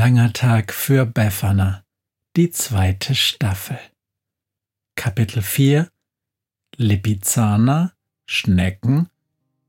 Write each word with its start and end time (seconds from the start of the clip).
langer 0.00 0.32
Tag 0.32 0.72
für 0.72 1.04
Befana. 1.04 1.84
Die 2.34 2.50
zweite 2.50 3.14
Staffel. 3.14 3.76
Kapitel 4.96 5.42
4 5.42 5.88
Lipizzaner, 6.78 7.92
Schnecken, 8.24 9.10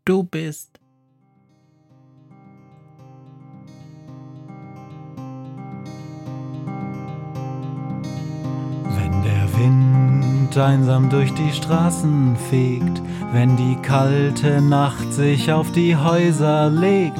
du 0.06 0.24
bist. 0.24 0.80
Wenn 8.86 9.24
der 9.24 9.54
Wind 9.58 10.58
einsam 10.58 11.10
durch 11.10 11.34
die 11.34 11.52
Straßen 11.52 12.38
fegt, 12.50 13.02
wenn 13.34 13.58
die 13.58 13.76
kalte 13.82 14.62
Nacht 14.62 15.12
sich 15.12 15.52
auf 15.52 15.74
die 15.74 15.98
Häuser 15.98 16.70
legt, 16.70 17.20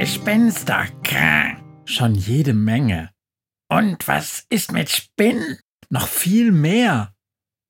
Gespenster, 0.00 0.86
Krah. 1.04 1.60
Schon 1.84 2.14
jede 2.14 2.54
Menge. 2.54 3.10
Und 3.68 4.08
was 4.08 4.46
ist 4.48 4.72
mit 4.72 4.88
Spinnen? 4.88 5.58
Noch 5.90 6.08
viel 6.08 6.52
mehr. 6.52 7.12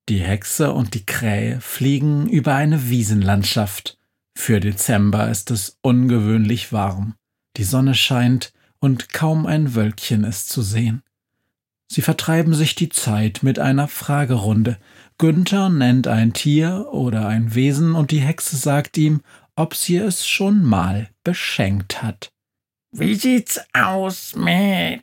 Die 0.09 0.21
Hexe 0.21 0.73
und 0.73 0.95
die 0.95 1.05
Krähe 1.05 1.61
fliegen 1.61 2.29
über 2.29 2.55
eine 2.55 2.89
Wiesenlandschaft. 2.89 3.99
Für 4.39 4.61
Dezember 4.61 5.29
ist 5.29 5.51
es 5.51 5.79
ungewöhnlich 5.83 6.73
warm. 6.73 7.17
Die 7.57 7.65
Sonne 7.65 7.97
scheint 7.97 8.53
und 8.79 9.13
kaum 9.13 9.45
ein 9.45 9.75
Wölkchen 9.75 10.23
ist 10.23 10.51
zu 10.51 10.63
sehen. 10.63 11.03
Sie 11.89 12.01
vertreiben 12.01 12.55
sich 12.55 12.77
die 12.77 12.91
Zeit 12.91 13.41
mit 13.43 13.59
einer 13.59 13.89
Fragerunde. 13.89 14.79
Günther 15.19 15.69
nennt 15.69 16.07
ein 16.07 16.33
Tier 16.33 16.87
oder 16.93 17.27
ein 17.27 17.57
Wesen 17.57 17.97
und 17.97 18.13
die 18.13 18.21
Hexe 18.21 18.57
sagt 18.57 18.97
ihm, 18.97 19.23
ob 19.57 19.75
sie 19.75 19.97
es 19.97 20.27
schon 20.27 20.63
mal 20.63 21.09
beschenkt 21.25 22.03
hat. 22.03 22.33
Wie 22.93 23.15
sieht's 23.15 23.61
aus 23.73 24.35
mit 24.35 25.03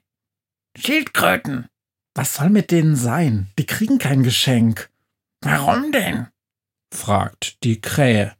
Schildkröten? 0.77 1.67
Was 2.13 2.35
soll 2.35 2.49
mit 2.49 2.71
denen 2.71 2.95
sein? 2.95 3.47
Die 3.57 3.65
kriegen 3.65 3.99
kein 3.99 4.23
Geschenk. 4.23 4.89
Warum 5.41 5.91
denn? 5.91 6.27
fragt 6.91 7.63
die 7.63 7.79
Krähe. 7.79 8.35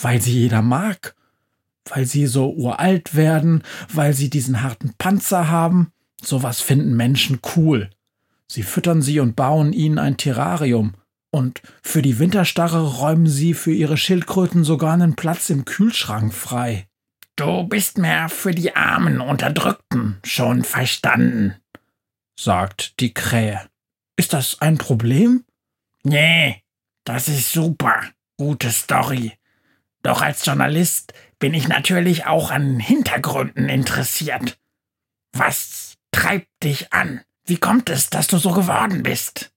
Weil 0.00 0.20
sie 0.20 0.32
jeder 0.32 0.62
mag. 0.62 1.14
Weil 1.86 2.04
sie 2.04 2.26
so 2.26 2.52
uralt 2.52 3.14
werden, 3.14 3.62
weil 3.92 4.12
sie 4.12 4.28
diesen 4.28 4.62
harten 4.62 4.94
Panzer 4.98 5.48
haben. 5.48 5.92
Sowas 6.22 6.60
finden 6.60 6.96
Menschen 6.96 7.40
cool. 7.56 7.90
Sie 8.48 8.62
füttern 8.62 9.02
sie 9.02 9.20
und 9.20 9.36
bauen 9.36 9.72
ihnen 9.72 9.98
ein 9.98 10.16
Terrarium. 10.16 10.94
Und 11.30 11.60
für 11.82 12.02
die 12.02 12.18
Winterstarre 12.18 12.98
räumen 12.98 13.26
sie 13.26 13.54
für 13.54 13.72
ihre 13.72 13.96
Schildkröten 13.96 14.64
sogar 14.64 14.94
einen 14.94 15.16
Platz 15.16 15.50
im 15.50 15.64
Kühlschrank 15.64 16.32
frei. 16.32 16.88
Du 17.36 17.64
bist 17.64 17.98
mehr 17.98 18.28
für 18.30 18.52
die 18.52 18.74
armen 18.74 19.20
Unterdrückten 19.20 20.18
schon 20.24 20.64
verstanden, 20.64 21.56
sagt 22.38 22.98
die 23.00 23.12
Krähe. 23.12 23.68
Ist 24.16 24.32
das 24.32 24.62
ein 24.62 24.78
Problem? 24.78 25.44
Nee, 26.02 26.62
das 27.04 27.28
ist 27.28 27.52
super. 27.52 28.00
Gute 28.38 28.70
Story. 28.70 29.32
Doch 30.02 30.22
als 30.22 30.46
Journalist 30.46 31.12
bin 31.38 31.52
ich 31.52 31.68
natürlich 31.68 32.26
auch 32.26 32.50
an 32.50 32.78
Hintergründen 32.78 33.68
interessiert. 33.68 34.58
Was 35.32 35.96
treibt 36.12 36.48
dich 36.62 36.92
an? 36.92 37.20
Wie 37.44 37.58
kommt 37.58 37.90
es, 37.90 38.08
dass 38.08 38.26
du 38.26 38.38
so 38.38 38.52
geworden 38.52 39.02
bist? 39.02 39.52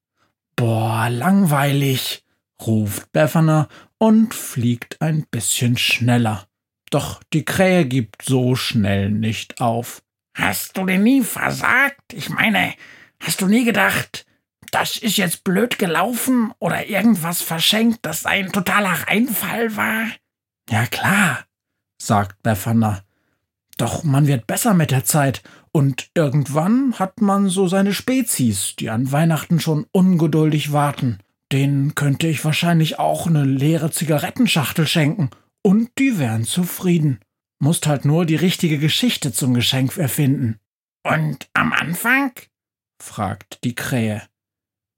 Boah, 0.60 1.08
langweilig, 1.10 2.26
ruft 2.62 3.14
Befana 3.14 3.70
und 3.98 4.34
fliegt 4.34 5.02
ein 5.02 5.26
bisschen 5.32 5.78
schneller. 5.78 6.50
Doch 6.92 7.24
die 7.32 7.46
Krähe 7.46 7.86
gibt 7.86 8.24
so 8.24 8.58
schnell 8.58 9.10
nicht 9.10 9.62
auf. 9.62 10.04
Hast 10.36 10.78
du 10.78 10.86
denn 10.86 11.04
nie 11.04 11.22
versagt? 11.22 12.12
Ich 12.12 12.28
meine, 12.28 12.74
hast 13.24 13.40
du 13.40 13.48
nie 13.48 13.64
gedacht, 13.64 14.26
das 14.72 14.98
ist 14.98 15.16
jetzt 15.16 15.46
blöd 15.46 15.80
gelaufen 15.80 16.52
oder 16.60 16.88
irgendwas 16.88 17.42
verschenkt, 17.42 18.00
das 18.02 18.26
ein 18.26 18.52
totaler 18.52 19.08
Reinfall 19.08 19.78
war? 19.78 20.08
Ja 20.70 20.88
klar, 20.88 21.46
sagt 22.02 22.44
Befana. 22.44 23.06
Doch 23.80 24.04
man 24.04 24.28
wird 24.28 24.46
besser 24.46 24.74
mit 24.74 24.92
der 24.92 25.06
Zeit 25.06 25.42
und 25.72 26.10
irgendwann 26.14 27.00
hat 27.00 27.22
man 27.22 27.48
so 27.48 27.70
seine 27.70 27.94
Spezies, 27.94 28.76
die 28.78 28.90
an 28.90 29.14
Weihnachten 29.14 29.62
schon 29.62 29.88
ungeduldig 29.94 30.74
warten. 30.74 31.20
Denen 31.54 31.96
könnte 31.96 32.28
ich 32.28 32.44
wahrscheinlich 32.44 33.00
auch 33.00 33.26
eine 33.26 33.46
leere 33.46 33.90
Zigarettenschachtel 33.90 34.86
schenken 34.86 35.30
und 35.64 35.92
die 35.98 36.20
wären 36.20 36.44
zufrieden. 36.44 37.22
Musst 37.62 37.88
halt 37.88 38.04
nur 38.04 38.26
die 38.26 38.36
richtige 38.36 38.80
Geschichte 38.80 39.32
zum 39.32 39.54
Geschenk 39.54 39.96
erfinden. 39.96 40.60
Und 41.04 41.50
am 41.54 41.72
Anfang? 41.72 42.34
fragt 43.02 43.64
die 43.64 43.76
Krähe. 43.76 44.24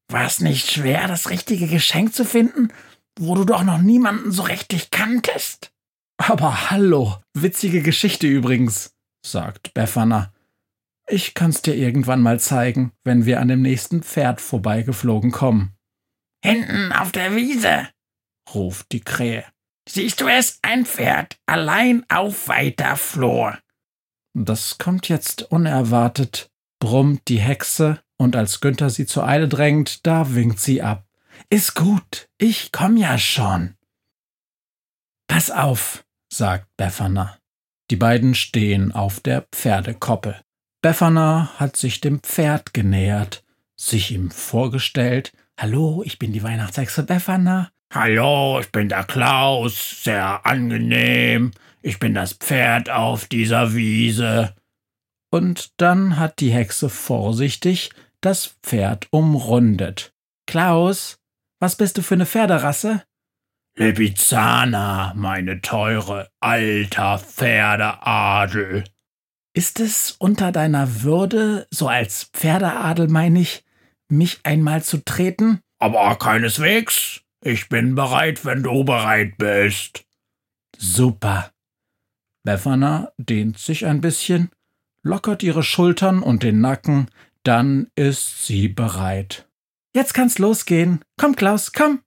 War 0.10 0.26
es 0.26 0.40
nicht 0.40 0.72
schwer, 0.72 1.08
das 1.08 1.30
richtige 1.30 1.68
Geschenk 1.68 2.16
zu 2.16 2.26
finden, 2.26 2.70
wo 3.20 3.36
du 3.36 3.46
doch 3.46 3.64
noch 3.64 3.80
niemanden 3.80 4.32
so 4.32 4.42
richtig 4.42 4.90
kanntest? 4.90 5.72
Aber 6.28 6.70
hallo, 6.70 7.18
witzige 7.34 7.82
Geschichte 7.82 8.28
übrigens, 8.28 8.96
sagt 9.26 9.74
Befana. 9.74 10.32
Ich 11.08 11.34
kann's 11.34 11.64
dir 11.64 11.74
irgendwann 11.74 12.22
mal 12.22 12.40
zeigen, 12.40 12.92
wenn 13.04 13.26
wir 13.26 13.40
an 13.40 13.48
dem 13.48 13.64
nächsten 13.64 14.04
Pferd 14.04 14.40
vorbeigeflogen 14.40 15.32
kommen. 15.32 15.76
Hinten 16.44 16.92
auf 16.92 17.12
der 17.12 17.36
Wiese, 17.36 17.90
ruft 18.54 18.92
die 18.92 19.00
Krähe. 19.00 19.46
Siehst 19.90 20.22
du 20.22 20.28
es, 20.28 20.60
ein 20.62 20.86
Pferd, 20.86 21.40
allein 21.48 22.06
auf 22.08 22.48
weiter 22.48 22.98
Flur. 22.98 23.58
Das 24.36 24.78
kommt 24.78 25.10
jetzt 25.10 25.52
unerwartet, 25.52 26.52
brummt 26.80 27.28
die 27.30 27.40
Hexe, 27.40 28.00
und 28.18 28.36
als 28.36 28.62
Günther 28.62 28.92
sie 28.92 29.08
zur 29.08 29.28
Eile 29.28 29.48
drängt, 29.48 30.06
da 30.06 30.36
winkt 30.36 30.60
sie 30.60 30.84
ab. 30.84 31.08
Ist 31.50 31.74
gut, 31.74 32.30
ich 32.38 32.72
komm 32.72 32.96
ja 32.96 33.18
schon. 33.18 33.76
Pass 35.28 35.50
auf, 35.50 36.06
sagt 36.34 36.68
Befana. 36.78 37.38
Die 37.90 37.98
beiden 37.98 38.36
stehen 38.36 38.92
auf 38.92 39.20
der 39.20 39.46
Pferdekoppel. 39.52 40.40
Befana 40.82 41.52
hat 41.58 41.76
sich 41.76 42.02
dem 42.02 42.22
Pferd 42.22 42.74
genähert, 42.74 43.44
sich 43.76 44.12
ihm 44.12 44.32
vorgestellt. 44.32 45.34
Hallo, 45.60 46.02
ich 46.06 46.18
bin 46.18 46.32
die 46.32 46.42
Weihnachtshexe 46.42 47.04
Befana. 47.04 47.70
Hallo, 47.94 48.60
ich 48.62 48.72
bin 48.72 48.88
der 48.88 49.04
Klaus, 49.04 50.04
sehr 50.04 50.46
angenehm. 50.46 51.52
Ich 51.82 52.00
bin 52.00 52.14
das 52.14 52.34
Pferd 52.34 52.90
auf 52.90 53.26
dieser 53.26 53.74
Wiese. 53.74 54.56
Und 55.30 55.74
dann 55.78 56.18
hat 56.18 56.40
die 56.40 56.52
Hexe 56.52 56.90
vorsichtig 56.90 57.92
das 58.22 58.56
Pferd 58.64 59.08
umrundet. 59.12 60.14
Klaus, 60.48 61.18
was 61.60 61.76
bist 61.76 61.98
du 61.98 62.02
für 62.02 62.16
eine 62.16 62.26
Pferderasse? 62.26 63.04
Lipizzaner, 63.76 65.14
meine 65.16 65.62
teure, 65.62 66.30
alter 66.40 67.20
Pferdeadel. 67.20 68.84
Ist 69.54 69.80
es 69.80 70.12
unter 70.12 70.52
deiner 70.52 71.04
Würde, 71.04 71.68
so 71.72 71.88
als 71.88 72.26
Pferdeadel 72.34 73.08
meine 73.08 73.40
ich, 73.40 73.64
mich 74.10 74.40
einmal 74.44 74.84
zu 74.84 75.04
treten? 75.04 75.62
Aber 75.80 76.16
keineswegs. 76.18 77.22
Ich 77.44 77.70
bin 77.70 77.96
bereit, 77.96 78.46
wenn 78.46 78.62
du 78.62 78.84
bereit 78.84 79.38
bist. 79.38 80.06
Super. 80.78 81.52
Befana 82.44 83.12
dehnt 83.18 83.58
sich 83.58 83.86
ein 83.86 84.02
bisschen, 84.02 84.52
lockert 85.04 85.44
ihre 85.44 85.64
Schultern 85.64 86.22
und 86.22 86.44
den 86.44 86.62
Nacken, 86.62 87.10
dann 87.44 87.88
ist 87.96 88.46
sie 88.46 88.68
bereit. 88.68 89.48
Jetzt 89.94 90.14
kann's 90.14 90.40
losgehen. 90.40 91.04
Komm, 91.18 91.36
Klaus, 91.36 91.72
komm. 91.74 92.02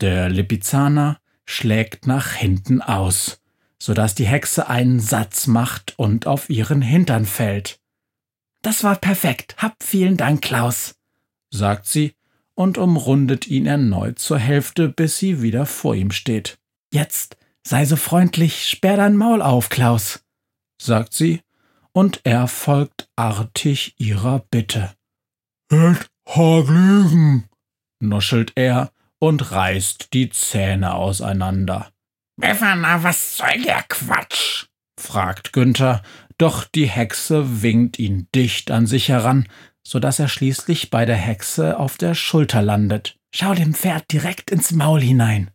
Der 0.00 0.28
Lipizzaner 0.28 1.20
schlägt 1.44 2.06
nach 2.06 2.32
hinten 2.32 2.80
aus, 2.80 3.40
so 3.78 3.94
dass 3.94 4.14
die 4.14 4.26
Hexe 4.26 4.68
einen 4.68 5.00
Satz 5.00 5.46
macht 5.46 5.98
und 5.98 6.26
auf 6.26 6.50
ihren 6.50 6.82
Hintern 6.82 7.24
fällt. 7.24 7.80
Das 8.62 8.84
war 8.84 8.96
perfekt. 8.96 9.56
Hab 9.58 9.82
vielen 9.82 10.16
Dank, 10.16 10.42
Klaus, 10.42 10.94
sagt 11.50 11.86
sie 11.86 12.14
und 12.54 12.78
umrundet 12.78 13.46
ihn 13.46 13.66
erneut 13.66 14.18
zur 14.18 14.38
Hälfte, 14.38 14.88
bis 14.88 15.18
sie 15.18 15.42
wieder 15.42 15.66
vor 15.66 15.94
ihm 15.94 16.10
steht. 16.10 16.58
Jetzt 16.92 17.36
sei 17.62 17.84
so 17.84 17.96
freundlich, 17.96 18.68
sperr 18.68 18.96
dein 18.96 19.16
Maul 19.16 19.42
auf, 19.42 19.68
Klaus, 19.68 20.24
sagt 20.80 21.12
sie, 21.12 21.40
und 21.92 22.20
er 22.24 22.46
folgt 22.48 23.08
artig 23.16 23.94
ihrer 23.98 24.40
Bitte. 24.50 24.92
Et 25.70 26.08
Haglügen, 26.26 27.48
nuschelt 28.00 28.52
er 28.54 28.92
und 29.18 29.50
reißt 29.50 30.12
die 30.12 30.30
Zähne 30.30 30.94
auseinander. 30.94 31.90
Befana, 32.36 33.02
was 33.02 33.36
soll 33.36 33.62
der 33.64 33.82
Quatsch? 33.88 34.66
fragt 34.98 35.52
Günther, 35.52 36.02
doch 36.38 36.64
die 36.64 36.88
Hexe 36.88 37.62
winkt 37.62 37.98
ihn 37.98 38.28
dicht 38.34 38.70
an 38.70 38.86
sich 38.86 39.08
heran, 39.08 39.48
so 39.82 39.98
dass 39.98 40.18
er 40.18 40.28
schließlich 40.28 40.90
bei 40.90 41.04
der 41.04 41.16
Hexe 41.16 41.78
auf 41.78 41.96
der 41.96 42.14
Schulter 42.14 42.62
landet. 42.62 43.18
Schau 43.32 43.54
dem 43.54 43.74
Pferd 43.74 44.12
direkt 44.12 44.50
ins 44.50 44.70
Maul 44.70 45.00
hinein, 45.00 45.50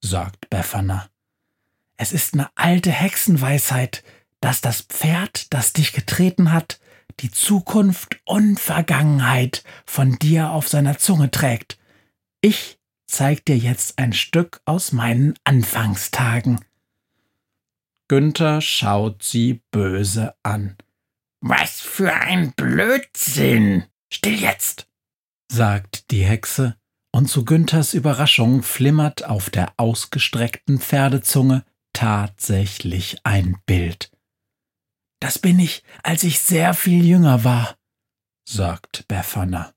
sagt 0.00 0.48
Befana. 0.50 1.08
Es 1.96 2.12
ist 2.12 2.34
eine 2.34 2.48
alte 2.54 2.90
Hexenweisheit, 2.90 4.02
dass 4.40 4.60
das 4.60 4.82
Pferd, 4.82 5.52
das 5.52 5.72
dich 5.72 5.92
getreten 5.92 6.52
hat, 6.52 6.80
die 7.20 7.30
Zukunft 7.30 8.20
und 8.24 8.58
Vergangenheit 8.58 9.64
von 9.84 10.18
dir 10.18 10.50
auf 10.50 10.68
seiner 10.68 10.96
Zunge 10.96 11.30
trägt. 11.30 11.78
Ich 12.40 12.79
zeig 13.10 13.44
dir 13.44 13.56
jetzt 13.56 13.98
ein 13.98 14.12
Stück 14.12 14.60
aus 14.64 14.92
meinen 14.92 15.34
Anfangstagen. 15.44 16.64
Günther 18.08 18.60
schaut 18.60 19.22
sie 19.22 19.62
böse 19.70 20.34
an. 20.42 20.76
Was 21.40 21.80
für 21.80 22.12
ein 22.12 22.52
Blödsinn! 22.52 23.84
Still 24.12 24.40
jetzt! 24.40 24.88
sagt 25.50 26.10
die 26.10 26.24
Hexe, 26.24 26.76
und 27.12 27.28
zu 27.28 27.44
Günthers 27.44 27.94
Überraschung 27.94 28.62
flimmert 28.62 29.24
auf 29.24 29.50
der 29.50 29.72
ausgestreckten 29.76 30.78
Pferdezunge 30.78 31.64
tatsächlich 31.92 33.18
ein 33.24 33.58
Bild. 33.66 34.12
Das 35.18 35.38
bin 35.38 35.58
ich, 35.58 35.82
als 36.02 36.22
ich 36.22 36.40
sehr 36.40 36.72
viel 36.72 37.04
jünger 37.04 37.44
war, 37.44 37.76
sagt 38.48 39.06
Befana. 39.08 39.74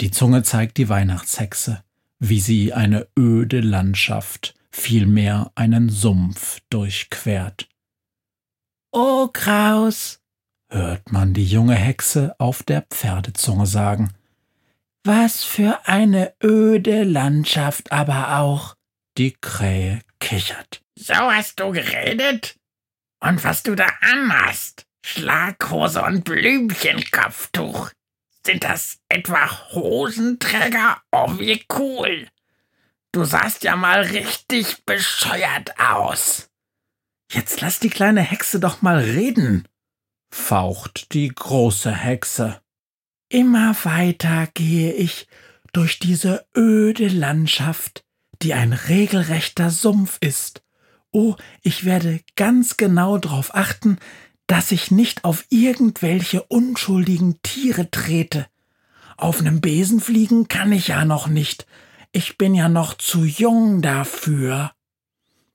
Die 0.00 0.10
Zunge 0.10 0.42
zeigt 0.42 0.76
die 0.76 0.88
Weihnachtshexe, 0.88 1.82
wie 2.18 2.40
sie 2.40 2.72
eine 2.72 3.08
öde 3.18 3.60
Landschaft, 3.60 4.54
vielmehr 4.70 5.50
einen 5.54 5.88
Sumpf 5.88 6.60
durchquert. 6.70 7.68
Oh, 8.92 9.28
Kraus, 9.28 10.20
hört 10.70 11.12
man 11.12 11.34
die 11.34 11.44
junge 11.44 11.74
Hexe 11.74 12.34
auf 12.38 12.62
der 12.62 12.82
Pferdezunge 12.82 13.66
sagen. 13.66 14.14
Was 15.04 15.44
für 15.44 15.86
eine 15.86 16.34
öde 16.42 17.04
Landschaft 17.04 17.92
aber 17.92 18.38
auch. 18.38 18.74
Die 19.16 19.32
Krähe 19.32 20.00
kichert. 20.20 20.82
So 20.98 21.14
hast 21.14 21.60
du 21.60 21.72
geredet? 21.72 22.56
Und 23.20 23.42
was 23.42 23.62
du 23.62 23.74
da 23.74 23.86
anhast? 24.00 24.86
Schlaghose 25.04 26.02
und 26.02 26.24
Blümchenkopftuch. 26.24 27.90
Sind 28.48 28.64
das 28.64 28.98
etwa 29.10 29.74
Hosenträger? 29.74 31.02
Oh, 31.12 31.38
wie 31.38 31.66
cool. 31.74 32.26
Du 33.12 33.24
sahst 33.24 33.62
ja 33.62 33.76
mal 33.76 34.00
richtig 34.00 34.86
bescheuert 34.86 35.78
aus. 35.78 36.48
Jetzt 37.30 37.60
lass 37.60 37.78
die 37.78 37.90
kleine 37.90 38.22
Hexe 38.22 38.58
doch 38.58 38.80
mal 38.80 39.00
reden, 39.00 39.68
faucht 40.30 41.12
die 41.12 41.28
große 41.28 41.94
Hexe. 41.94 42.62
Immer 43.28 43.76
weiter 43.84 44.48
gehe 44.54 44.94
ich 44.94 45.28
durch 45.74 45.98
diese 45.98 46.46
öde 46.56 47.08
Landschaft, 47.08 48.02
die 48.40 48.54
ein 48.54 48.72
regelrechter 48.72 49.68
Sumpf 49.68 50.16
ist. 50.22 50.62
Oh, 51.10 51.36
ich 51.60 51.84
werde 51.84 52.20
ganz 52.34 52.78
genau 52.78 53.18
darauf 53.18 53.54
achten, 53.54 53.98
dass 54.48 54.72
ich 54.72 54.90
nicht 54.90 55.24
auf 55.24 55.44
irgendwelche 55.50 56.42
unschuldigen 56.42 57.40
Tiere 57.42 57.90
trete. 57.92 58.46
Auf 59.16 59.42
nem 59.42 59.60
Besen 59.60 60.00
fliegen 60.00 60.48
kann 60.48 60.72
ich 60.72 60.88
ja 60.88 61.04
noch 61.04 61.28
nicht. 61.28 61.66
Ich 62.10 62.38
bin 62.38 62.54
ja 62.54 62.68
noch 62.68 62.94
zu 62.94 63.24
jung 63.24 63.82
dafür. 63.82 64.72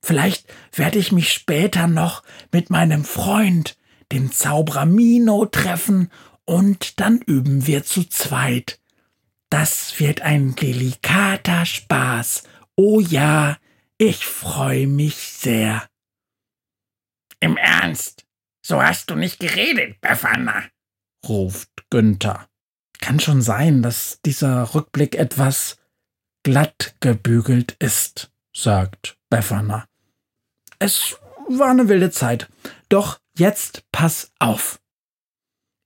Vielleicht 0.00 0.46
werde 0.72 0.98
ich 0.98 1.12
mich 1.12 1.32
später 1.32 1.88
noch 1.88 2.22
mit 2.52 2.70
meinem 2.70 3.04
Freund, 3.04 3.76
den 4.12 4.30
Zauberer 4.30 4.86
Mino, 4.86 5.44
treffen 5.46 6.10
und 6.44 7.00
dann 7.00 7.20
üben 7.20 7.66
wir 7.66 7.84
zu 7.84 8.04
zweit. 8.04 8.78
Das 9.50 9.98
wird 9.98 10.22
ein 10.22 10.54
delikater 10.54 11.66
Spaß. 11.66 12.44
Oh 12.76 13.00
ja, 13.00 13.56
ich 13.98 14.24
freue 14.26 14.86
mich 14.86 15.16
sehr. 15.16 15.82
Im 17.40 17.56
Ernst? 17.56 18.23
So 18.66 18.82
hast 18.82 19.10
du 19.10 19.14
nicht 19.14 19.40
geredet, 19.40 20.00
Befana, 20.00 20.64
ruft 21.28 21.68
Günther. 21.90 22.48
Kann 22.98 23.20
schon 23.20 23.42
sein, 23.42 23.82
dass 23.82 24.20
dieser 24.24 24.74
Rückblick 24.74 25.16
etwas 25.16 25.76
glatt 26.44 26.94
gebügelt 27.00 27.76
ist, 27.78 28.32
sagt 28.56 29.18
Befana. 29.28 29.86
Es 30.78 31.16
war 31.46 31.68
eine 31.68 31.88
wilde 31.88 32.10
Zeit. 32.10 32.48
Doch 32.88 33.20
jetzt 33.36 33.84
pass 33.92 34.32
auf. 34.38 34.80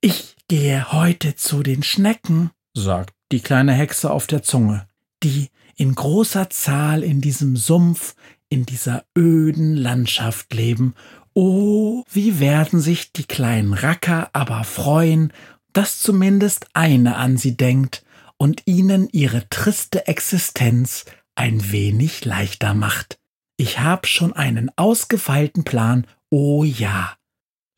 Ich 0.01 0.37
gehe 0.47 0.93
heute 0.93 1.35
zu 1.35 1.65
den 1.65 1.83
Schnecken, 1.83 2.53
sagt 2.75 3.13
die 3.33 3.41
kleine 3.41 3.73
Hexe 3.73 4.09
auf 4.09 4.29
der 4.29 4.45
Zunge, 4.45 4.89
die 5.25 5.51
in 5.75 5.97
großer 5.97 6.49
Zahl 6.51 7.03
in 7.03 7.21
diesem 7.21 7.57
Sumpf, 7.57 8.15
in 8.49 8.67
dieser 8.67 9.05
öden 9.17 9.75
Landschaft 9.75 10.55
leben. 10.55 10.95
Oh, 11.41 12.03
wie 12.11 12.41
werden 12.41 12.81
sich 12.81 13.13
die 13.13 13.23
kleinen 13.23 13.73
Racker 13.73 14.29
aber 14.33 14.65
freuen, 14.65 15.33
dass 15.73 16.01
zumindest 16.01 16.67
eine 16.73 17.15
an 17.15 17.37
sie 17.37 17.57
denkt 17.57 18.05
und 18.39 18.63
ihnen 18.65 19.09
ihre 19.13 19.49
triste 19.49 20.09
Existenz 20.09 21.05
ein 21.37 21.71
wenig 21.71 22.25
leichter 22.25 22.75
macht. 22.75 23.21
Ich 23.57 23.79
hab 23.79 24.09
schon 24.09 24.33
einen 24.33 24.73
ausgefeilten 24.75 25.63
Plan, 25.63 26.09
oh 26.29 26.65
ja. 26.65 27.17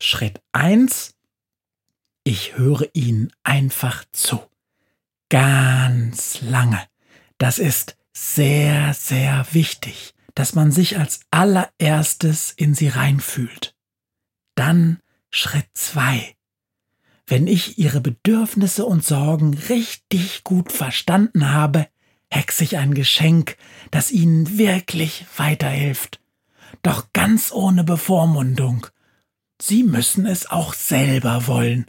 Schritt 0.01 0.41
eins: 0.53 1.13
Ich 2.23 2.57
höre 2.57 2.87
ihnen 2.93 3.31
einfach 3.43 4.05
zu. 4.11 4.41
Ganz 5.29 6.41
lange. 6.41 6.81
Das 7.37 7.59
ist 7.59 7.95
sehr, 8.11 8.95
sehr 8.95 9.45
wichtig, 9.51 10.15
dass 10.35 10.53
man 10.53 10.71
sich 10.71 10.97
als 10.97 11.21
allererstes 11.31 12.51
in 12.55 12.73
sie 12.73 12.87
reinfühlt. 12.87 13.75
Dann 14.55 14.99
Schritt 15.29 15.67
zwei. 15.73 16.35
Wenn 17.25 17.47
ich 17.47 17.77
ihre 17.77 18.01
Bedürfnisse 18.01 18.85
und 18.85 19.05
Sorgen 19.05 19.53
richtig 19.53 20.43
gut 20.43 20.71
verstanden 20.71 21.51
habe, 21.51 21.87
hexe 22.29 22.63
ich 22.63 22.77
ein 22.77 22.93
Geschenk, 22.93 23.57
das 23.91 24.11
ihnen 24.11 24.57
wirklich 24.57 25.25
weiterhilft. 25.37 26.19
Doch 26.81 27.13
ganz 27.13 27.51
ohne 27.51 27.83
Bevormundung. 27.83 28.87
Sie 29.61 29.83
müssen 29.83 30.25
es 30.25 30.49
auch 30.49 30.73
selber 30.73 31.47
wollen. 31.47 31.85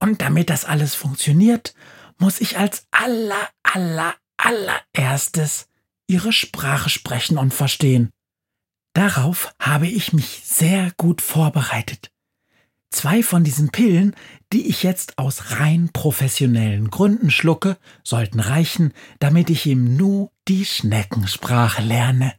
Und 0.00 0.20
damit 0.20 0.50
das 0.50 0.64
alles 0.64 0.94
funktioniert, 0.94 1.74
muss 2.18 2.40
ich 2.40 2.58
als 2.58 2.86
aller, 2.90 3.48
aller, 3.62 4.14
allererstes 4.36 5.68
ihre 6.12 6.32
Sprache 6.32 6.90
sprechen 6.90 7.38
und 7.38 7.54
verstehen. 7.54 8.10
Darauf 8.94 9.54
habe 9.58 9.88
ich 9.88 10.12
mich 10.12 10.42
sehr 10.44 10.92
gut 10.98 11.22
vorbereitet. 11.22 12.10
Zwei 12.90 13.22
von 13.22 13.42
diesen 13.42 13.70
Pillen, 13.70 14.14
die 14.52 14.68
ich 14.68 14.82
jetzt 14.82 15.16
aus 15.16 15.52
rein 15.58 15.88
professionellen 15.94 16.90
Gründen 16.90 17.30
schlucke, 17.30 17.78
sollten 18.04 18.38
reichen, 18.38 18.92
damit 19.18 19.48
ich 19.48 19.66
im 19.66 19.96
Nu 19.96 20.30
die 20.46 20.66
Schneckensprache 20.66 21.80
lerne. 21.80 22.34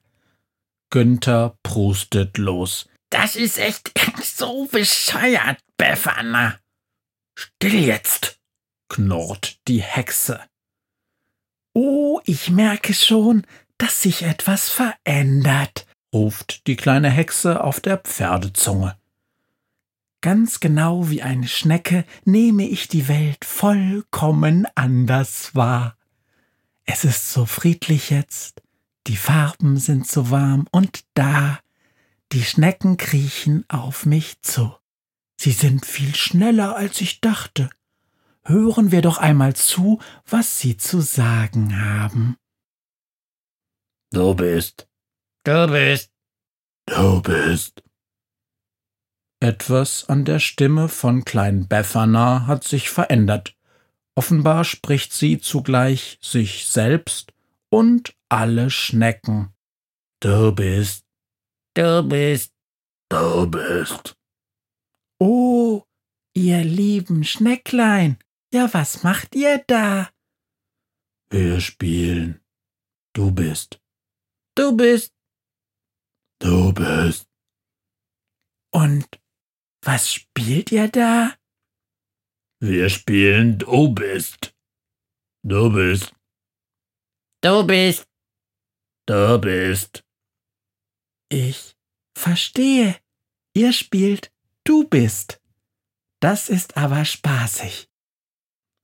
Günther 0.91 1.57
prustet 1.63 2.37
los. 2.37 2.87
Das 3.09 3.35
ist 3.35 3.57
echt 3.57 3.91
so 4.23 4.67
bescheuert, 4.67 5.59
Befana. 5.75 6.59
Still 7.35 7.83
jetzt, 7.83 8.39
knurrt 8.89 9.57
die 9.67 9.81
Hexe. 9.81 10.39
Oh, 11.73 12.21
ich 12.25 12.51
merke 12.51 12.93
schon, 12.93 13.47
dass 13.77 14.01
sich 14.01 14.23
etwas 14.23 14.69
verändert, 14.69 15.85
ruft 16.13 16.67
die 16.67 16.75
kleine 16.75 17.09
Hexe 17.09 17.63
auf 17.63 17.79
der 17.79 17.97
Pferdezunge. 17.97 18.95
Ganz 20.21 20.61
genau 20.61 21.09
wie 21.09 21.21
eine 21.21 21.47
Schnecke 21.47 22.05
nehme 22.23 22.63
ich 22.63 22.87
die 22.87 23.09
Welt 23.09 23.43
vollkommen 23.43 24.65
anders 24.75 25.53
wahr. 25.53 25.97
Es 26.85 27.03
ist 27.03 27.33
so 27.33 27.45
friedlich 27.45 28.09
jetzt, 28.09 28.61
die 29.07 29.17
Farben 29.17 29.77
sind 29.77 30.07
so 30.07 30.29
warm 30.31 30.67
und 30.71 31.03
da, 31.13 31.59
die 32.31 32.43
Schnecken 32.43 32.95
kriechen 32.95 33.65
auf 33.67 34.05
mich 34.05 34.41
zu. 34.41 34.73
Sie 35.35 35.51
sind 35.51 35.85
viel 35.85 36.15
schneller, 36.15 36.75
als 36.75 37.01
ich 37.01 37.19
dachte. 37.19 37.69
Hören 38.43 38.91
wir 38.91 39.01
doch 39.01 39.17
einmal 39.17 39.55
zu, 39.55 39.99
was 40.25 40.59
sie 40.59 40.77
zu 40.77 41.01
sagen 41.01 41.81
haben. 41.81 42.37
Du 44.13 44.35
bist. 44.35 44.87
Du 45.43 45.67
bist. 45.67 46.11
Du 46.85 47.19
bist. 47.23 47.81
Etwas 49.39 50.07
an 50.07 50.23
der 50.23 50.37
Stimme 50.37 50.87
von 50.87 51.25
Klein 51.25 51.67
Befana 51.67 52.45
hat 52.45 52.63
sich 52.63 52.91
verändert. 52.91 53.57
Offenbar 54.13 54.65
spricht 54.65 55.13
sie 55.13 55.39
zugleich 55.39 56.19
sich 56.21 56.67
selbst 56.67 57.33
und 57.71 58.13
alle 58.29 58.69
Schnecken. 58.69 59.51
Du 60.19 60.51
bist. 60.53 61.07
Du 61.73 62.03
bist. 62.07 62.53
Du 63.09 63.47
bist. 63.47 64.15
Oh, 65.17 65.81
ihr 66.35 66.63
lieben 66.63 67.23
Schnecklein, 67.23 68.19
ja, 68.53 68.71
was 68.75 69.01
macht 69.01 69.33
ihr 69.33 69.63
da? 69.65 70.11
Wir 71.31 71.59
spielen. 71.59 72.41
Du 73.13 73.31
bist. 73.31 73.82
Du 74.55 74.77
bist. 74.77 75.11
Du 76.39 76.71
bist. 76.73 77.27
Und 78.71 79.07
was 79.81 80.11
spielt 80.11 80.71
ihr 80.71 80.89
da? 80.89 81.35
Wir 82.59 82.89
spielen 82.89 83.57
Du 83.57 83.93
bist. 83.93 84.53
Du 85.43 85.71
bist. 85.71 86.13
Du 87.41 87.65
bist. 87.65 88.07
Du 89.07 89.39
bist. 89.39 90.03
Ich 91.29 91.75
verstehe. 92.15 92.95
Ihr 93.55 93.73
spielt 93.73 94.31
Du 94.63 94.87
bist. 94.87 95.41
Das 96.19 96.47
ist 96.47 96.77
aber 96.77 97.05
spaßig. 97.05 97.89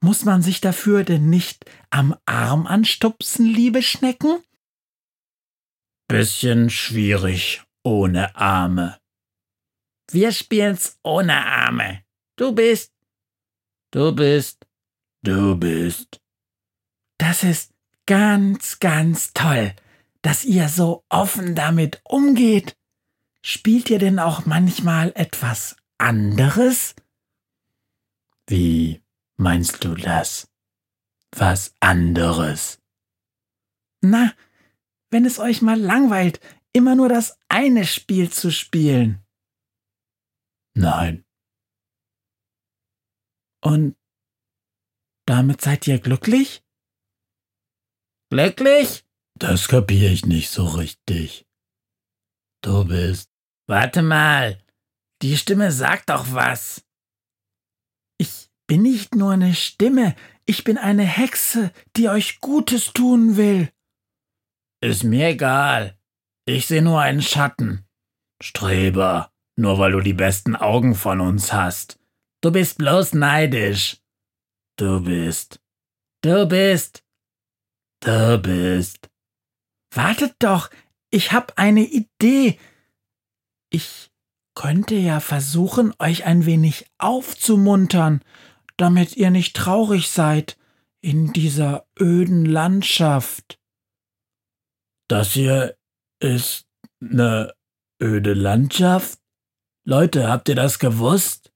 Muss 0.01 0.25
man 0.25 0.41
sich 0.41 0.61
dafür 0.61 1.03
denn 1.03 1.29
nicht 1.29 1.63
am 1.89 2.17
Arm 2.25 2.65
anstupsen, 2.65 3.45
liebe 3.45 3.81
Schnecken? 3.83 4.43
Bisschen 6.09 6.71
schwierig 6.71 7.61
ohne 7.83 8.35
Arme. 8.35 8.99
Wir 10.09 10.31
spielen's 10.31 10.97
ohne 11.03 11.45
Arme. 11.45 12.03
Du 12.35 12.51
bist. 12.51 12.91
Du 13.91 14.11
bist. 14.15 14.65
Du 15.21 15.55
bist. 15.55 16.19
Das 17.19 17.43
ist 17.43 17.75
ganz, 18.07 18.79
ganz 18.79 19.33
toll, 19.33 19.75
dass 20.23 20.45
ihr 20.45 20.67
so 20.67 21.05
offen 21.09 21.53
damit 21.53 22.01
umgeht. 22.05 22.75
Spielt 23.43 23.91
ihr 23.91 23.99
denn 23.99 24.17
auch 24.17 24.47
manchmal 24.47 25.11
etwas 25.13 25.75
anderes? 25.99 26.95
Wie 28.47 29.03
meinst 29.37 29.83
du 29.83 29.93
das? 29.93 30.47
Was 31.35 31.75
anderes? 31.79 32.79
Na, 34.01 34.33
wenn 35.11 35.25
es 35.25 35.39
euch 35.39 35.61
mal 35.61 35.79
langweilt, 35.79 36.39
immer 36.73 36.95
nur 36.95 37.09
das 37.09 37.37
eine 37.49 37.85
Spiel 37.85 38.31
zu 38.31 38.51
spielen. 38.51 39.25
Nein. 40.75 41.25
Und 43.61 43.95
damit 45.25 45.61
seid 45.61 45.87
ihr 45.87 45.99
glücklich? 45.99 46.63
Glücklich? 48.31 49.05
Das 49.35 49.67
kapier 49.67 50.11
ich 50.11 50.25
nicht 50.25 50.49
so 50.49 50.65
richtig. 50.65 51.45
Du 52.61 52.85
bist. 52.85 53.29
Warte 53.67 54.01
mal. 54.01 54.63
Die 55.21 55.37
Stimme 55.37 55.71
sagt 55.71 56.09
doch 56.09 56.33
was. 56.33 56.85
Ich 58.17 58.49
bin 58.67 58.83
nicht 58.83 59.15
nur 59.15 59.31
eine 59.31 59.53
Stimme, 59.53 60.15
ich 60.45 60.63
bin 60.63 60.77
eine 60.77 61.03
Hexe, 61.03 61.71
die 61.95 62.09
euch 62.09 62.39
Gutes 62.39 62.93
tun 62.93 63.37
will. 63.37 63.71
Ist 64.81 65.03
mir 65.03 65.29
egal. 65.29 65.97
Ich 66.45 66.67
sehe 66.67 66.81
nur 66.81 67.01
einen 67.01 67.21
Schatten. 67.21 67.85
Streber, 68.41 69.31
nur 69.57 69.77
weil 69.77 69.91
du 69.91 69.99
die 69.99 70.13
besten 70.13 70.55
Augen 70.55 70.95
von 70.95 71.19
uns 71.19 71.51
hast. 71.51 71.99
Du 72.41 72.51
bist 72.51 72.77
bloß 72.77 73.13
neidisch. 73.13 73.97
Du 74.77 75.03
bist. 75.03 75.61
Du 76.21 76.47
bist. 76.47 77.03
Du 77.99 78.37
bist. 78.37 79.09
Wartet 79.93 80.35
doch, 80.39 80.69
ich 81.11 81.33
hab 81.33 81.57
eine 81.57 81.81
Idee. 81.81 82.57
Ich 83.69 84.09
könnte 84.55 84.95
ja 84.95 85.19
versuchen, 85.19 85.93
euch 85.99 86.25
ein 86.25 86.45
wenig 86.45 86.85
aufzumuntern, 86.97 88.21
damit 88.77 89.17
ihr 89.17 89.31
nicht 89.31 89.55
traurig 89.55 90.09
seid 90.09 90.57
in 91.01 91.33
dieser 91.33 91.85
öden 91.99 92.45
Landschaft. 92.45 93.58
Das 95.09 95.33
hier 95.33 95.75
ist 96.19 96.67
ne 96.99 97.53
öde 98.01 98.33
Landschaft? 98.33 99.19
Leute, 99.83 100.29
habt 100.29 100.47
ihr 100.49 100.55
das 100.55 100.77
gewusst? 100.77 101.51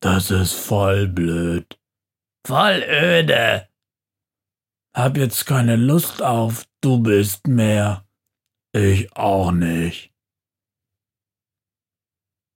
Das 0.00 0.30
ist 0.30 0.54
voll 0.54 1.06
blöd. 1.06 1.78
Voll 2.46 2.82
öde. 2.88 3.68
Hab 4.96 5.16
jetzt 5.16 5.44
keine 5.44 5.76
Lust 5.76 6.22
auf 6.22 6.66
Du 6.80 7.02
bist 7.02 7.46
mehr. 7.46 8.06
Ich 8.72 9.14
auch 9.16 9.50
nicht. 9.50 10.12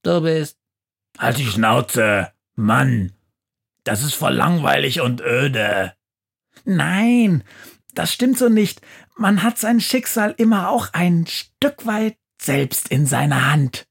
Du 0.03 0.23
bist. 0.23 0.59
Halt 1.19 1.39
die 1.39 1.47
Schnauze, 1.47 2.33
Mann. 2.55 3.13
Das 3.85 4.03
ist 4.03 4.15
voll 4.15 4.35
langweilig 4.35 5.01
und 5.01 5.21
öde. 5.21 5.97
Nein, 6.65 7.45
das 7.95 8.13
stimmt 8.13 8.39
so 8.39 8.49
nicht. 8.49 8.81
Man 9.17 9.43
hat 9.43 9.59
sein 9.59 9.81
Schicksal 9.81 10.35
immer 10.37 10.69
auch 10.71 10.93
ein 10.93 11.27
Stück 11.27 11.87
weit 11.87 12.17
selbst 12.41 12.89
in 12.89 13.07
seiner 13.07 13.51
Hand. 13.51 13.87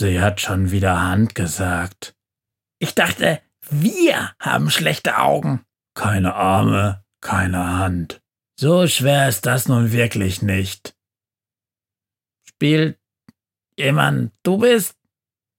Sie 0.00 0.20
hat 0.20 0.40
schon 0.40 0.70
wieder 0.70 1.00
Hand 1.00 1.34
gesagt. 1.34 2.14
Ich 2.78 2.94
dachte, 2.94 3.40
wir 3.68 4.32
haben 4.40 4.70
schlechte 4.70 5.18
Augen. 5.18 5.64
Keine 5.94 6.34
Arme, 6.34 7.04
keine 7.20 7.78
Hand. 7.78 8.22
So 8.58 8.86
schwer 8.86 9.28
ist 9.28 9.46
das 9.46 9.68
nun 9.68 9.92
wirklich 9.92 10.42
nicht. 10.42 10.96
Spielt 12.46 12.98
jemand 13.78 14.32
du 14.42 14.58
bist? 14.58 14.96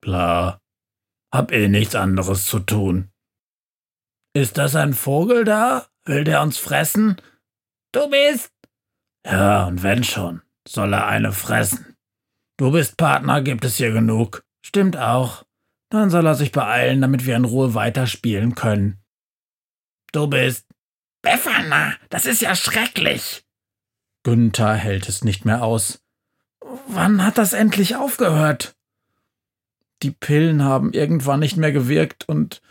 Klar. 0.02 0.62
Hab 1.32 1.52
eh 1.52 1.68
nichts 1.68 1.96
anderes 1.96 2.46
zu 2.46 2.60
tun. 2.60 3.12
Ist 4.34 4.58
das 4.58 4.76
ein 4.76 4.94
Vogel 4.94 5.46
da? 5.46 5.88
Will 6.06 6.24
der 6.24 6.42
uns 6.42 6.58
fressen? 6.58 7.18
Du 7.92 8.10
bist? 8.10 8.52
Ja, 9.26 9.66
und 9.66 9.84
wenn 9.84 10.04
schon, 10.04 10.42
soll 10.68 10.94
er 10.94 11.08
eine 11.08 11.32
fressen. 11.32 11.96
Du 12.58 12.72
bist 12.72 12.98
Partner, 12.98 13.42
gibt 13.42 13.66
es 13.66 13.78
hier 13.78 13.92
genug. 13.92 14.44
Stimmt 14.62 14.98
auch. 14.98 15.44
Dann 15.90 16.10
soll 16.10 16.26
er 16.26 16.36
sich 16.36 16.52
beeilen, 16.52 17.02
damit 17.02 17.26
wir 17.26 17.36
in 17.36 17.46
Ruhe 17.46 17.74
weiterspielen 17.74 18.56
können. 18.56 19.02
Du 20.12 20.28
bist. 20.28 20.66
Befana, 21.22 21.96
das 22.10 22.26
ist 22.26 22.42
ja 22.42 22.56
schrecklich. 22.56 23.44
Günther 24.24 24.74
hält 24.74 25.10
es 25.10 25.24
nicht 25.24 25.46
mehr 25.46 25.64
aus. 25.64 26.04
Wann 26.88 27.24
hat 27.24 27.38
das 27.38 27.54
endlich 27.54 27.96
aufgehört? 27.96 28.76
Die 30.04 30.12
Pillen 30.12 30.64
haben 30.64 30.94
irgendwann 30.94 31.40
nicht 31.40 31.58
mehr 31.58 31.72
gewirkt 31.72 32.28
und 32.28 32.62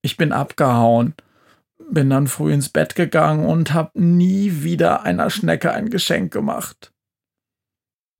ich 0.00 0.16
bin 0.16 0.32
abgehauen. 0.32 1.14
Bin 1.90 2.10
dann 2.10 2.26
früh 2.26 2.52
ins 2.52 2.68
Bett 2.68 2.94
gegangen 2.94 3.46
und 3.46 3.74
hab 3.74 3.94
nie 3.94 4.62
wieder 4.62 5.02
einer 5.02 5.30
Schnecke 5.30 5.72
ein 5.72 5.90
Geschenk 5.90 6.32
gemacht. 6.32 6.92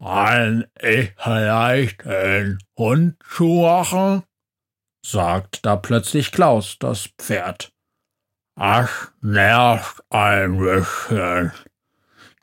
Kann 0.02 0.66
ich 0.81 1.14
vielleicht 1.16 2.04
den 2.04 2.59
Hund 2.76 3.16
zumachen? 3.28 4.25
sagt 5.04 5.66
da 5.66 5.76
plötzlich 5.76 6.33
Klaus, 6.33 6.76
das 6.78 7.09
Pferd. 7.19 7.73
Das 8.57 8.90
nervt 9.21 10.02
ein 10.11 10.59
bisschen. 10.59 11.52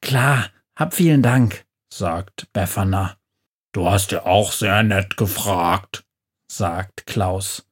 Klar, 0.01 0.49
hab 0.75 0.93
vielen 0.93 1.21
Dank, 1.21 1.65
sagt 1.93 2.51
Befana. 2.53 3.17
Du 3.73 3.89
hast 3.89 4.11
ja 4.11 4.25
auch 4.25 4.51
sehr 4.51 4.81
nett 4.83 5.17
gefragt, 5.17 6.03
sagt 6.51 7.05
Klaus. 7.05 7.68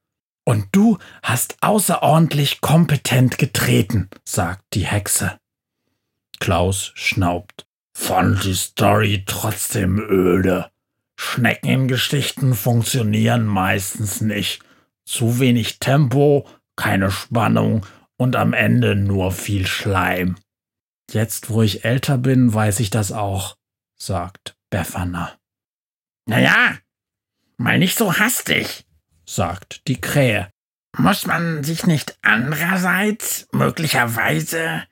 Und 0.47 0.69
du 0.71 0.97
hast 1.23 1.57
außerordentlich 1.59 2.61
kompetent 2.61 3.37
getreten, 3.37 4.09
sagt 4.23 4.63
die 4.75 4.85
Hexe. 4.85 5.37
Klaus 6.39 6.93
schnaubt. 6.95 7.67
fand 7.91 8.45
die 8.45 8.53
Story 8.53 9.25
trotzdem 9.25 9.99
öde. 9.99 10.71
Schneckengeschichten 11.17 12.53
funktionieren 12.53 13.45
meistens 13.45 14.21
nicht. 14.21 14.63
Zu 15.03 15.41
wenig 15.41 15.79
Tempo, 15.79 16.47
keine 16.77 17.11
Spannung 17.11 17.85
und 18.15 18.37
am 18.37 18.53
Ende 18.53 18.95
nur 18.95 19.33
viel 19.33 19.67
Schleim. 19.67 20.37
Jetzt, 21.11 21.49
wo 21.49 21.61
ich 21.61 21.83
älter 21.83 22.17
bin, 22.17 22.53
weiß 22.53 22.79
ich 22.79 22.89
das 22.89 23.11
auch, 23.11 23.57
sagt 23.97 24.55
Befana. 24.69 25.33
Naja, 26.25 26.77
mal 27.57 27.79
nicht 27.79 27.97
so 27.97 28.13
hastig, 28.13 28.86
sagt 29.27 29.87
die 29.87 30.01
Krähe. 30.01 30.49
Muss 30.97 31.27
man 31.27 31.63
sich 31.63 31.85
nicht 31.85 32.17
andererseits 32.23 33.47
möglicherweise 33.51 34.83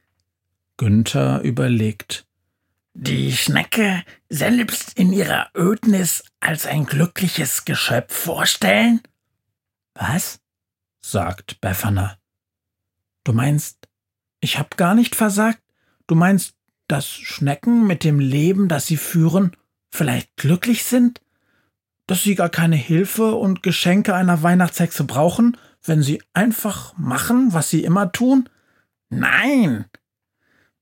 Günther 0.77 1.41
überlegt. 1.41 2.27
Die 2.93 3.35
Schnecke 3.35 4.03
selbst 4.29 4.97
in 4.97 5.11
ihrer 5.11 5.49
Ödnis 5.55 6.23
als 6.39 6.65
ein 6.65 6.85
glückliches 6.85 7.65
Geschöpf 7.65 8.13
vorstellen? 8.15 9.01
Was? 9.95 10.39
sagt 11.01 11.59
Befana. 11.61 12.17
Du 13.23 13.33
meinst, 13.33 13.87
ich 14.39 14.59
hab 14.59 14.77
gar 14.77 14.95
nicht 14.95 15.15
versagt? 15.15 15.61
Du 16.07 16.15
meinst, 16.15 16.55
dass 16.87 17.09
Schnecken 17.09 17.87
mit 17.87 18.03
dem 18.03 18.19
Leben, 18.19 18.67
das 18.67 18.85
sie 18.87 18.97
führen, 18.97 19.55
vielleicht 19.89 20.35
glücklich 20.37 20.83
sind? 20.83 21.21
Dass 22.07 22.23
sie 22.23 22.35
gar 22.35 22.49
keine 22.49 22.75
Hilfe 22.75 23.35
und 23.35 23.63
Geschenke 23.63 24.13
einer 24.13 24.43
Weihnachtshexe 24.43 25.03
brauchen, 25.05 25.57
wenn 25.83 26.01
sie 26.03 26.21
einfach 26.33 26.95
machen, 26.97 27.53
was 27.53 27.69
sie 27.69 27.83
immer 27.83 28.11
tun? 28.11 28.49
Nein. 29.09 29.85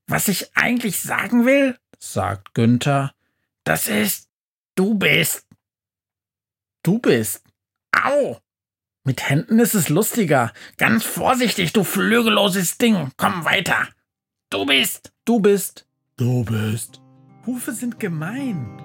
Was 0.07 0.27
ich 0.27 0.55
eigentlich 0.55 0.99
sagen 0.99 1.45
will, 1.45 1.77
sagt 1.97 2.53
Günther, 2.53 3.13
das 3.63 3.87
ist, 3.87 4.29
du 4.75 4.95
bist. 4.95 5.47
Du 6.83 6.99
bist. 6.99 7.43
Au! 7.91 8.39
Mit 9.05 9.29
Händen 9.29 9.59
ist 9.59 9.73
es 9.73 9.89
lustiger. 9.89 10.53
Ganz 10.77 11.03
vorsichtig, 11.03 11.73
du 11.73 11.83
flügelloses 11.83 12.77
Ding. 12.77 13.11
Komm 13.17 13.45
weiter. 13.45 13.87
Du 14.49 14.65
bist. 14.65 15.13
Du 15.25 15.39
bist. 15.39 15.87
Du 16.17 16.43
bist. 16.43 17.01
Hufe 17.45 17.71
sind 17.71 17.99
gemein. 17.99 18.81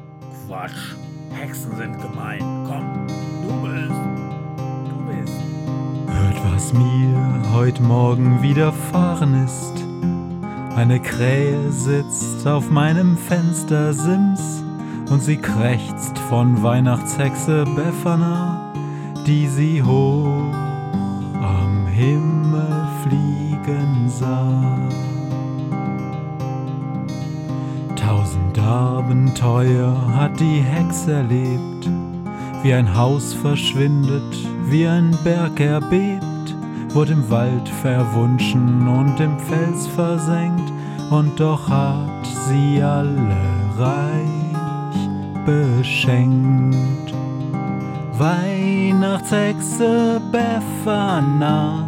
Quatsch. 0.47 0.95
Hexen 1.31 1.77
sind 1.77 2.01
gemein. 2.01 2.41
Komm. 2.67 3.07
Du 3.43 3.55
bist. 3.67 4.01
Du 4.89 4.97
bist. 5.07 5.41
Hört, 6.07 6.55
was 6.55 6.73
mir 6.73 7.53
heute 7.53 7.83
Morgen 7.83 8.43
widerfahren 8.43 9.45
ist. 9.45 9.85
Eine 10.77 11.01
Krähe 11.01 11.73
sitzt 11.73 12.47
auf 12.47 12.71
meinem 12.71 13.17
Fenstersims 13.17 14.63
und 15.11 15.23
sie 15.23 15.37
krächzt 15.37 16.19
von 16.29 16.63
Weihnachtshexe 16.63 17.65
Befana, 17.65 18.73
die 19.27 19.49
sie 19.49 19.83
hoch 19.83 20.55
am 21.43 21.87
Himmel 21.89 22.87
fliegen 23.03 24.09
sah. 24.09 24.79
Tausend 28.09 28.59
Abenteuer 28.59 29.95
hat 30.17 30.41
die 30.41 30.63
Hexe 30.63 31.13
erlebt, 31.13 31.91
wie 32.63 32.73
ein 32.73 32.97
Haus 32.97 33.35
verschwindet, 33.35 34.35
wie 34.65 34.87
ein 34.87 35.15
Berg 35.25 35.61
erbebt 35.61 36.25
wurde 36.95 37.13
im 37.13 37.31
Wald 37.31 37.69
verwunschen 37.83 38.89
und 38.89 39.21
im 39.21 39.39
Fels 39.39 39.87
versenkt, 39.89 40.73
und 41.11 41.39
doch 41.39 41.69
hat 41.69 42.27
sie 42.47 42.83
alle 42.83 43.37
reich 43.77 44.97
beschenkt. 45.45 47.13
Weihnachtshexe 48.17 50.19
Befana 50.33 51.88